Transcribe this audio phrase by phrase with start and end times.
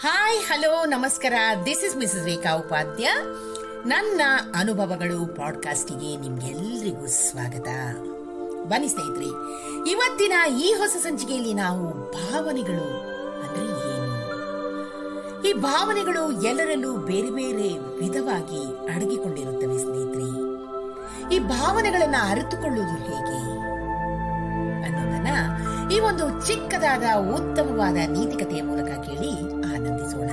[0.00, 1.32] Hello ನಮಸ್ಕಾರ.
[1.66, 3.10] This is Mrs Rekha Upadhya
[3.86, 4.20] ನನ್ನ
[4.54, 7.68] ಅನುಭವಗಳು ಪಾಡ್ಕಾಸ್ಟಿಗೆ ನಿಮ್ಗೆಲ್ರಿಗೂ ಸ್ವಾಗತ.
[8.68, 9.24] ಬನ್ನಿ ಸ್ನೇಹಿತರೆ,
[9.90, 12.86] ಇವತ್ತಿನ ಈ ಹೊಸ ಸಂಚಿಕೆಯಲ್ಲಿ ನಾವು ಭಾವನೆಗಳು
[13.40, 14.22] ಅಂದ್ರೆ ಏನು?
[15.48, 20.46] ಈ ಭಾವನೆಗಳು ಎಲ್ಲರಲ್ಲೂ ಬೇರೆ ಬೇರೆ ವಿಧವಾಗಿ ಅಡಗಿಕೊಂಡಿರುತ್ತವೆ ಸ್ನೇಹಿತರೆ.
[21.34, 23.38] ಈ ಭಾವನೆಗಳನ್ನ ಅರಿತುಕೊಳ್ಳುವುದು ಹೇಗೆ?
[24.84, 25.28] ಅನ್ನೋದನ್ನ
[25.90, 27.02] ಈ ಒಂದು ಚಿಕ್ಕದಾದ,
[27.34, 30.30] ಉತ್ತಮವಾದ ನೀತಿಕತೆಯ ಮೂಲಕ ಕೇಳಿ ಆನಂದಿಸೋಣ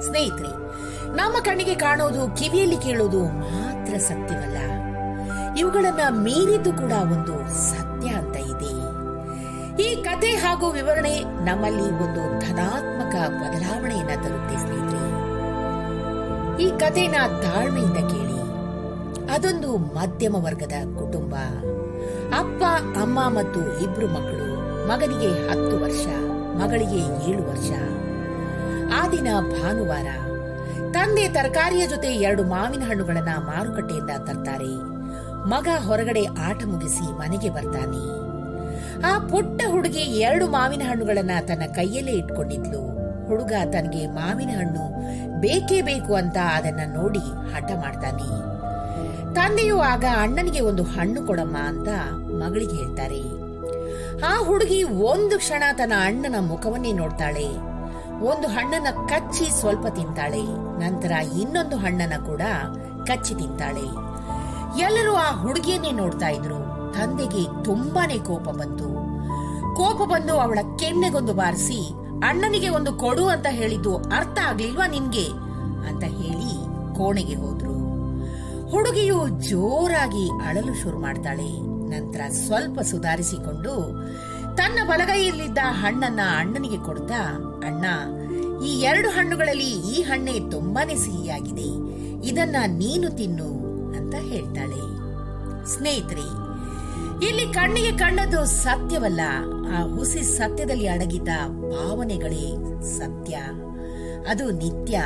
[0.00, 0.52] ಸ್ನೇಹಿತರೆ,
[1.16, 4.58] ನಮ್ಮ ಕಣ್ಣಿಗೆ ಕಾಣೋದು, ಕಿವಿಯಲ್ಲಿ ಕೇಳೋದು ಮಾತ್ರ ಸತ್ಯವಲ್ಲ.
[5.58, 7.34] ಇವುಗಳನ್ನ ಮೀರಿದ್ದು ಕೂಡ ಒಂದು
[7.70, 8.72] ಸತ್ಯ ಅಂತ ಇದೆ.
[9.82, 15.12] ಈ ಕತೆ ಹಾಗೂ ವಿವರಣೆ ನಮ್ಮಲ್ಲಿ ಒಂದು ಧನಾತ್ಮಕ ಬದಲಾವಣೆಯನ್ನ ತರುತ್ತೆ ಸ್ನೇಹಿತರೆ.
[16.62, 18.42] ಈ ಕಥೆನ ತಾಳ್ಮೆಯಿಂದ ಕೇಳಿ.
[19.34, 21.34] ಅದೊಂದು ಮಧ್ಯಮ ವರ್ಗದ ಕುಟುಂಬ.
[22.38, 22.62] ಅಪ್ಪ,
[22.98, 24.46] ಅಮ್ಮ ಮತ್ತು ಇಬ್ರು ಮಕ್ಕಳು,
[24.88, 26.06] ಮಗನಿಗೆ ಹತ್ತು ವರ್ಷ,
[26.62, 27.70] ಮಗಳಿಗೆ ಏಳು ವರ್ಷ.
[28.92, 30.06] ಆ ದಿನ ಭಾನುವಾರ.
[30.92, 34.92] ತಂದೆ ತರಕಾರಿಯ ಜೊತೆ ಎರಡು ಮಾವಿನ ಹಣ್ಣುಗಳನ್ನ ಮಾರುಕಟ್ಟೆಯಿಂದ ತರ್ತಾರೆ.
[35.48, 38.22] ಮಗ ಹೊರಗಡೆ ಆಟ ಮುಗಿಸಿ ಮನೆಗೆ ಬರ್ತಾನೆ.
[39.06, 42.92] ಆ ಪುಟ್ಟ ಹುಡುಗಿ ಎರಡು ಮಾವಿನ ಹಣ್ಣುಗಳನ್ನ ತನ್ನ ಕೈಯಲ್ಲೇ ಇಟ್ಕೊಂಡಿದ್ಲು.
[43.26, 44.84] ಹುಡುಗ ತನಗೆ ಮಾವಿನ ಹಣ್ಣು
[45.40, 48.52] ಬೇಕೇ ಬೇಕು ಅಂತ ಅದನ್ನ ನೋಡಿ ಹಠ ಮಾಡ್ತಾನೆ.
[49.34, 51.88] ತಂದೆಯು ಆಗ ಅಣ್ಣನಿಗೆ ಒಂದು ಹಣ್ಣು ಕೊಡಮ್ಮ ಅಂತ
[52.32, 53.22] ಮಗಳಿಗೆ ಹೇಳ್ತಾರೆ.
[54.26, 57.71] ಆ ಹುಡುಗಿ ಒಂದು ಕ್ಷಣ ತನ್ನ ಅಣ್ಣನ ಮುಖವನ್ನೇ ನೋಡ್ತಾಳೆ.
[58.24, 60.42] ಒಂದು ಹಣ್ಣನ್ನ ಕಚ್ಚಿ ಸ್ವಲ್ಪ ತಿಂತಾಳೆ.
[60.84, 62.40] ನಂತರ ಇನ್ನೊಂದು ಹಣ್ಣನ್ನ ಕೂಡ
[63.06, 64.12] ಕಚ್ಚಿ ತಿಂತಾಳೆ.
[64.80, 66.72] ಎಲ್ಲರೂ ಆ ಹುಡುಗಿಯನ್ನೇ ನೋಡ್ತಾ ಇದ್ರು.
[66.92, 68.84] ತಂದೆಗೆ ತುಂಬಾನೇ ಕೋಪ ಬಂತು.
[69.76, 71.88] ಕೋಪ ಬಂದು ಅವಳ ಕೆನ್ನೆಗೊಂದು ಬಾರಿಸಿ,
[72.24, 75.26] ಅಣ್ಣನಿಗೆ ಒಂದು ಕೊಡು ಅಂತ ಹೇಳಿದ್ದು ಅರ್ಥ ಆಗ್ಲಿಲ್ವಾ ನಿನ್ಗೆ?
[75.88, 77.72] ಅಂತ ಹೇಳಿ ಕೋಣೆಗೆ ಹೋದ್ರು.
[78.70, 81.72] ಹುಡುಗಿಯು ಜೋರಾಗಿ ಅಳಲು ಶುರು ಮಾಡ್ತಾಳೆ.
[81.96, 83.72] ನಂತರ ಸ್ವಲ್ಪ ಸುಧಾರಿಸಿಕೊಂಡು
[84.56, 87.24] ತನ್ನ ಬಲಗೈಯಲ್ಲಿದ್ದ ಹಣ್ಣನ್ನ ಅಣ್ಣನಿಗೆ ಕೊಡ್ತಾ,
[87.66, 87.84] ಅಣ್ಣ,
[88.64, 91.68] ಈ ಎರಡು ಹಣ್ಣುಗಳಲ್ಲಿ ಈ ಹಣ್ಣೆ ತುಂಬಾನೇ ಸಿಹಿಯಾಗಿದೆ.
[92.26, 93.48] ಇದನ್ನ ನೀನು ತಿನ್ನು,
[93.96, 94.82] ಅಂತ ಹೇಳ್ತಾಳೆ.
[95.66, 96.42] ಸ್ನೇಹಿತರೆ,
[97.28, 99.20] ಇಲ್ಲಿ ಕಣ್ಣಿಗೆ ಕಣ್ಣದು ಸತ್ಯವಲ್ಲ.
[99.76, 102.54] ಆ ಹುಸಿ ಸತ್ಯದಲ್ಲಿ ಅಡಗಿದ ಭಾವನೆಗಳೇ
[102.98, 103.36] ಸತ್ಯ.
[104.28, 104.98] ಅದು ನಿತ್ಯ.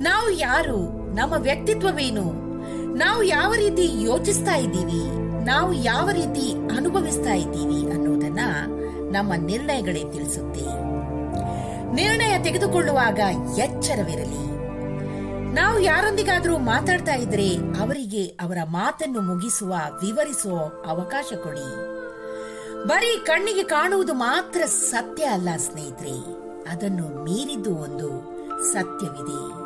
[0.00, 0.78] ನಾವು ಯಾರು?
[1.14, 2.52] ನಮ್ಮ ವ್ಯಕ್ತಿತ್ವವೇನು?
[2.94, 5.21] ನಾವು ಯಾವ ರೀತಿ ಯೋಚಿಸ್ತಾ ಇದ್ದೀವಿ?
[5.44, 8.40] ನಾವು ಯಾವ ರೀತಿ ಅನುಭವಿಸ್ತಾ ಇದ್ದೀವಿ ಅನ್ನೋದನ್ನ
[9.16, 10.60] ನಮ್ಮ ನಿರ್ಣಯಗಳೇ ತಿಳಿಸುತ್ತೆ.
[11.94, 13.20] ನಿರ್ಣಯ ತೆಗೆದುಕೊಳ್ಳುವಾಗ
[13.58, 14.52] ಎಚ್ಚರವಿರಲಿ.
[15.54, 17.48] ನಾವು ಯಾರೊಂದಿಗಾದ್ರೂ ಮಾತಾಡ್ತಾ ಇದ್ರೆ
[17.80, 21.92] ಅವರಿಗೆ ಅವರ ಮಾತನ್ನು ಮುಗಿಸುವ, ವಿವರಿಸುವ ಅವಕಾಶ ಕೊಡಿ.
[22.88, 26.42] ಬರೀ ಕಣ್ಣಿಗೆ ಕಾಣುವುದು ಮಾತ್ರ ಸತ್ಯ ಅಲ್ಲ ಸ್ನೇಹಿತರೆ.
[26.68, 28.08] ಅದನ್ನು ಮೀರಿದ್ದು ಒಂದು
[28.72, 29.62] ಸತ್ಯವಿದೆ.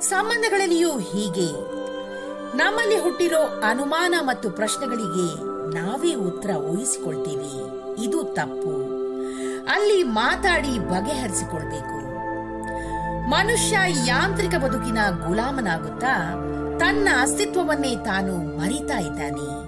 [0.00, 1.81] ಸಂಬಂಧಗಳಲ್ಲಿಯೂ ಹೀಗೆ.
[2.54, 7.82] ನಮ್ಮಲ್ಲಿ ಹುಟ್ಟಿರೋ ಅನುಮಾನ ಮತ್ತು ಪ್ರಶ್ನೆಗಳಿಗೆ ನಾವೇ ಉತ್ತರ ಊಹಿಸಿಕೊಳ್ತೀವಿ.
[8.04, 8.92] ಇದು ತಪ್ಪು.
[9.74, 12.02] ಅಲ್ಲಿ ಮಾತಾಡಿ ಬಗೆಹರಿಸಿಕೊಳ್ಬೇಕು.
[13.28, 16.30] ಮನುಷ್ಯ ಯಾಂತ್ರಿಕ ಬದುಕಿನ ಗುಲಾಮನಾಗುತ್ತಾ
[16.80, 19.62] ತನ್ನ ಅಸ್ತಿತ್ವವನ್ನೇ ತಾನು ಮರಿತಾ ಇದ್ದಾನೆ.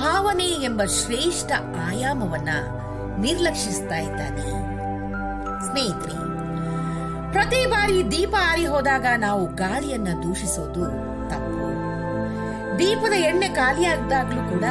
[0.00, 1.52] ಭಾವನೆ ಎಂಬ ಶ್ರೇಷ್ಠ
[1.88, 2.48] ಆಯಾಮವನ್ನ
[3.18, 4.48] ನಿರ್ಲಕ್ಷಿಸ್ತಾ ಇದ್ದಾನೆ.
[5.66, 6.18] ಸ್ನೇಹಿತರೆ,
[7.32, 10.84] ಪ್ರತಿ ಬಾರಿ ದೀಪ ಆರಿ ಹೋದಾಗ ನಾವು ಗಾಳಿಯನ್ನ ದೂಷಿಸೋದು
[11.30, 11.87] ತಪ್ಪು.
[12.78, 14.66] ದೀಪದ ಎಣ್ಣೆ ಖಾಲಿಯಾದಾಗ್ಲೂ ಕೂಡ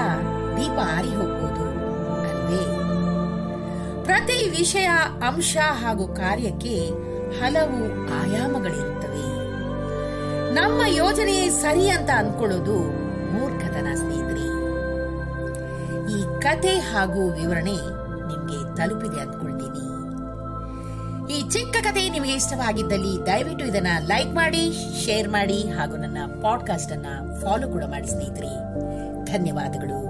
[0.57, 1.63] ದೀಪ ಆರಿ ಹೋಗ್ಬೋದು,
[2.29, 2.63] ಅಲ್ವೇ?
[4.05, 4.89] ಪ್ರತಿ ವಿಷಯ,
[5.27, 6.75] ಅಂಶ ಹಾಗೂ ಕಾರ್ಯಕ್ಕೆ
[7.39, 7.81] ಹಲವು
[8.19, 9.25] ಆಯಾಮಗಳಿರುತ್ತವೆ.
[10.53, 12.77] ನಮ್ಮ ಯೋಜನೆ ಸರಿ ಅಂತ ಅನ್ಕೊಳ್ಳೋದು
[13.33, 14.47] ಮೂರ್ಖತನ ಸ್ನೇಹಿತರೆ.
[16.15, 17.77] ಈ ಕತೆ ಹಾಗೂ ವಿವರಣೆ
[18.29, 19.56] ನಿಮ್ಗೆ ತಲುಪಿದೆ ಅಂದ್ಕೊಳ್ತೀನಿ.
[21.29, 24.71] ಈ ಚಿಕ್ಕ ಕಥೆ ನಿಮಗೆ ಇಷ್ಟವಾಗಿದ್ದಲ್ಲಿ ದಯವಿಟ್ಟು ಇದನ್ನ ಲೈಕ್ ಮಾಡಿ,
[25.05, 27.05] ಶೇರ್ ಮಾಡಿ ಹಾಗೂ ನನ್ನ ಪಾಡ್ಕಾಸ್ಟ್ ಅನ್ನ
[27.41, 28.51] ಫಾಲೋ ಕೂಡ ಮಾಡಿ ಸ್ನೇಹಿತರೆ.
[29.25, 30.06] ಧನ್ಯವಾದಗಳು.